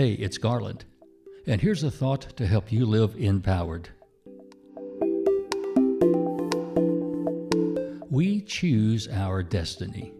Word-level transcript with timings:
Hey, 0.00 0.12
it's 0.12 0.38
Garland, 0.38 0.86
and 1.46 1.60
here's 1.60 1.82
a 1.82 1.90
thought 1.90 2.34
to 2.38 2.46
help 2.46 2.72
you 2.72 2.86
live 2.86 3.14
empowered. 3.18 3.90
We 8.08 8.40
choose 8.40 9.08
our 9.08 9.42
destiny. 9.42 10.14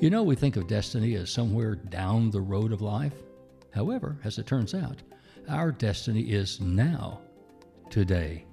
You 0.00 0.10
know, 0.10 0.22
we 0.22 0.36
think 0.36 0.54
of 0.56 0.68
destiny 0.68 1.16
as 1.16 1.28
somewhere 1.28 1.74
down 1.74 2.30
the 2.30 2.40
road 2.40 2.70
of 2.70 2.80
life. 2.80 3.14
However, 3.74 4.16
as 4.22 4.38
it 4.38 4.46
turns 4.46 4.74
out, 4.74 5.02
our 5.48 5.72
destiny 5.72 6.30
is 6.30 6.60
now, 6.60 7.20
today. 7.90 8.44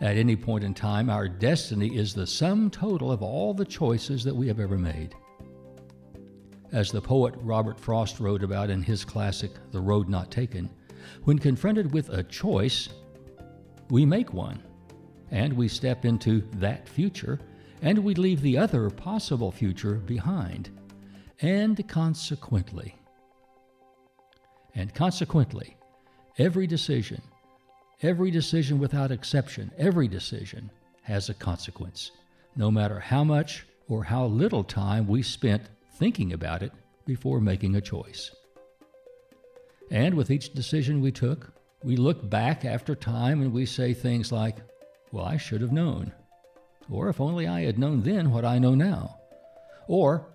At 0.00 0.16
any 0.16 0.34
point 0.34 0.64
in 0.64 0.74
time, 0.74 1.08
our 1.08 1.28
destiny 1.28 1.96
is 1.96 2.12
the 2.12 2.26
sum 2.26 2.70
total 2.70 3.12
of 3.12 3.22
all 3.22 3.54
the 3.54 3.64
choices 3.64 4.24
that 4.24 4.34
we 4.34 4.48
have 4.48 4.58
ever 4.58 4.76
made. 4.76 5.14
As 6.70 6.92
the 6.92 7.00
poet 7.00 7.34
Robert 7.38 7.80
Frost 7.80 8.20
wrote 8.20 8.42
about 8.42 8.68
in 8.68 8.82
his 8.82 9.04
classic 9.04 9.52
The 9.72 9.80
Road 9.80 10.08
Not 10.08 10.30
Taken, 10.30 10.68
when 11.24 11.38
confronted 11.38 11.92
with 11.92 12.10
a 12.10 12.22
choice, 12.24 12.90
we 13.88 14.04
make 14.04 14.34
one, 14.34 14.62
and 15.30 15.54
we 15.54 15.68
step 15.68 16.04
into 16.04 16.42
that 16.56 16.88
future 16.88 17.40
and 17.80 17.98
we 17.98 18.14
leave 18.14 18.42
the 18.42 18.58
other 18.58 18.90
possible 18.90 19.50
future 19.50 19.94
behind. 19.94 20.68
And 21.40 21.86
consequently, 21.88 22.96
and 24.74 24.92
consequently, 24.92 25.76
every 26.36 26.66
decision, 26.66 27.22
every 28.02 28.30
decision 28.30 28.78
without 28.78 29.10
exception, 29.10 29.70
every 29.78 30.08
decision 30.08 30.70
has 31.02 31.28
a 31.28 31.34
consequence, 31.34 32.10
no 32.56 32.70
matter 32.70 33.00
how 33.00 33.24
much 33.24 33.64
or 33.88 34.04
how 34.04 34.26
little 34.26 34.64
time 34.64 35.06
we 35.06 35.22
spent 35.22 35.62
thinking 35.98 36.32
about 36.32 36.62
it 36.62 36.72
before 37.04 37.40
making 37.40 37.74
a 37.74 37.80
choice. 37.80 38.30
And 39.90 40.14
with 40.14 40.30
each 40.30 40.52
decision 40.52 41.00
we 41.00 41.12
took, 41.12 41.52
we 41.82 41.96
look 41.96 42.28
back 42.28 42.64
after 42.64 42.94
time 42.94 43.42
and 43.42 43.52
we 43.52 43.66
say 43.66 43.94
things 43.94 44.32
like, 44.32 44.58
Well, 45.12 45.24
I 45.24 45.36
should 45.36 45.60
have 45.60 45.72
known. 45.72 46.12
Or 46.90 47.08
if 47.08 47.20
only 47.20 47.46
I 47.46 47.62
had 47.62 47.78
known 47.78 48.02
then 48.02 48.30
what 48.30 48.44
I 48.44 48.58
know 48.58 48.74
now. 48.74 49.16
Or 49.86 50.26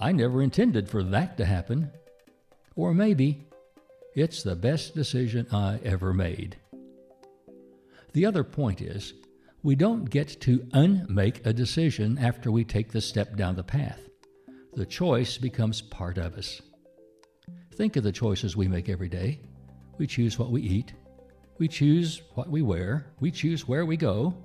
I 0.00 0.12
never 0.12 0.42
intended 0.42 0.88
for 0.88 1.02
that 1.02 1.36
to 1.38 1.44
happen. 1.44 1.90
Or 2.76 2.94
maybe 2.94 3.46
it's 4.14 4.42
the 4.42 4.56
best 4.56 4.94
decision 4.94 5.46
I 5.52 5.80
ever 5.84 6.12
made. 6.14 6.56
The 8.12 8.26
other 8.26 8.44
point 8.44 8.80
is, 8.80 9.14
we 9.62 9.74
don't 9.74 10.08
get 10.08 10.40
to 10.42 10.66
unmake 10.72 11.44
a 11.44 11.52
decision 11.52 12.16
after 12.18 12.50
we 12.50 12.64
take 12.64 12.92
the 12.92 13.00
step 13.00 13.36
down 13.36 13.56
the 13.56 13.64
path. 13.64 14.07
The 14.78 14.86
choice 14.86 15.38
becomes 15.38 15.82
part 15.82 16.18
of 16.18 16.34
us. 16.34 16.62
Think 17.74 17.96
of 17.96 18.04
the 18.04 18.12
choices 18.12 18.56
we 18.56 18.68
make 18.68 18.88
every 18.88 19.08
day. 19.08 19.40
We 19.98 20.06
choose 20.06 20.38
what 20.38 20.52
we 20.52 20.62
eat. 20.62 20.92
We 21.58 21.66
choose 21.66 22.22
what 22.36 22.48
we 22.48 22.62
wear. 22.62 23.06
We 23.18 23.32
choose 23.32 23.66
where 23.66 23.84
we 23.84 23.96
go. 23.96 24.36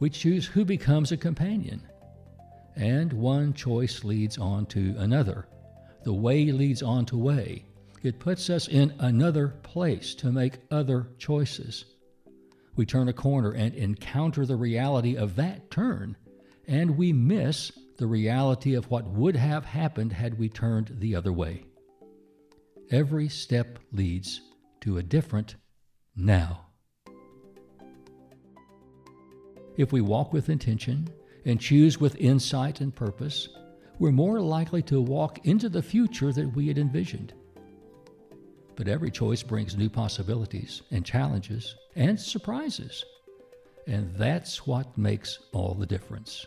We 0.00 0.08
choose 0.08 0.46
who 0.46 0.64
becomes 0.64 1.12
a 1.12 1.18
companion. 1.18 1.86
And 2.76 3.12
one 3.12 3.52
choice 3.52 4.04
leads 4.04 4.38
on 4.38 4.64
to 4.68 4.94
another. 4.96 5.48
The 6.04 6.14
way 6.14 6.50
leads 6.50 6.82
on 6.82 7.04
to 7.04 7.18
way. 7.18 7.66
It 8.02 8.18
puts 8.18 8.48
us 8.48 8.68
in 8.68 8.94
another 9.00 9.48
place 9.48 10.14
to 10.14 10.32
make 10.32 10.60
other 10.70 11.08
choices. 11.18 11.84
We 12.74 12.86
turn 12.86 13.08
a 13.08 13.12
corner 13.12 13.50
and 13.50 13.74
encounter 13.74 14.46
the 14.46 14.56
reality 14.56 15.14
of 15.14 15.36
that 15.36 15.70
turn, 15.70 16.16
and 16.66 16.96
we 16.96 17.12
miss 17.12 17.70
the 17.96 18.06
reality 18.06 18.74
of 18.74 18.90
what 18.90 19.06
would 19.08 19.36
have 19.36 19.64
happened 19.64 20.12
had 20.12 20.38
we 20.38 20.48
turned 20.48 20.96
the 20.98 21.14
other 21.14 21.32
way. 21.32 21.64
Every 22.90 23.28
step 23.28 23.78
leads 23.92 24.40
to 24.80 24.98
a 24.98 25.02
different 25.02 25.56
now. 26.14 26.66
If 29.76 29.92
we 29.92 30.00
walk 30.00 30.32
with 30.32 30.48
intention 30.48 31.08
and 31.44 31.60
choose 31.60 32.00
with 32.00 32.16
insight 32.16 32.80
and 32.80 32.94
purpose, 32.94 33.48
we're 33.98 34.12
more 34.12 34.40
likely 34.40 34.82
to 34.82 35.00
walk 35.00 35.46
into 35.46 35.68
the 35.68 35.82
future 35.82 36.32
that 36.32 36.54
we 36.54 36.68
had 36.68 36.78
envisioned. 36.78 37.34
But 38.74 38.88
every 38.88 39.10
choice 39.10 39.42
brings 39.42 39.76
new 39.76 39.88
possibilities 39.88 40.82
and 40.90 41.04
challenges 41.04 41.74
and 41.94 42.20
surprises. 42.20 43.04
And 43.86 44.14
that's 44.16 44.66
what 44.66 44.98
makes 44.98 45.38
all 45.52 45.74
the 45.74 45.86
difference. 45.86 46.46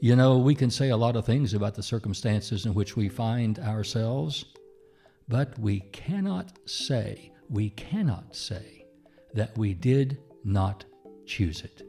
You 0.00 0.14
know, 0.14 0.38
we 0.38 0.54
can 0.54 0.70
say 0.70 0.90
a 0.90 0.96
lot 0.96 1.16
of 1.16 1.26
things 1.26 1.54
about 1.54 1.74
the 1.74 1.82
circumstances 1.82 2.66
in 2.66 2.74
which 2.74 2.96
we 2.96 3.08
find 3.08 3.58
ourselves, 3.58 4.44
but 5.26 5.58
we 5.58 5.80
cannot 5.90 6.56
say, 6.66 7.32
we 7.50 7.70
cannot 7.70 8.36
say 8.36 8.86
that 9.34 9.58
we 9.58 9.74
did 9.74 10.18
not 10.44 10.84
choose 11.26 11.62
it. 11.62 11.82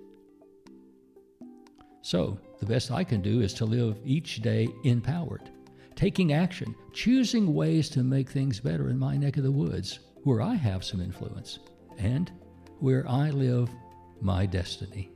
So, 2.02 2.40
the 2.60 2.66
best 2.66 2.90
I 2.90 3.04
can 3.04 3.22
do 3.22 3.42
is 3.42 3.54
to 3.56 3.66
live 3.66 4.00
each 4.04 4.42
day 4.42 4.70
empowered, 4.84 5.52
taking 5.96 6.34
action, 6.34 6.74
choosing 6.94 7.54
ways 7.54 7.90
to 7.92 8.04
make 8.04 8.32
things 8.32 8.60
better 8.60 8.90
in 8.90 8.98
my 8.98 9.18
neck 9.18 9.38
of 9.38 9.44
the 9.44 9.52
woods, 9.52 10.00
where 10.24 10.42
I 10.42 10.56
have 10.56 10.84
some 10.84 11.00
influence, 11.00 11.60
and 12.00 12.32
where 12.80 13.08
I 13.08 13.30
live 13.30 13.70
my 14.20 14.48
destiny. 14.48 15.12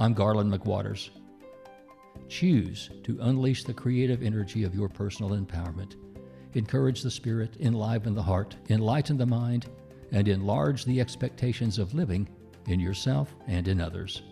I'm 0.00 0.14
Garland 0.14 0.52
McWaters. 0.52 1.10
Choose 2.28 2.88
to 3.02 3.18
unleash 3.20 3.64
the 3.64 3.74
creative 3.74 4.22
energy 4.22 4.62
of 4.62 4.72
your 4.72 4.88
personal 4.88 5.32
empowerment. 5.32 5.96
Encourage 6.54 7.02
the 7.02 7.10
spirit, 7.10 7.56
enliven 7.58 8.14
the 8.14 8.22
heart, 8.22 8.54
enlighten 8.70 9.16
the 9.16 9.26
mind, 9.26 9.66
and 10.12 10.28
enlarge 10.28 10.84
the 10.84 11.00
expectations 11.00 11.80
of 11.80 11.94
living 11.94 12.28
in 12.68 12.78
yourself 12.78 13.34
and 13.48 13.66
in 13.66 13.80
others. 13.80 14.22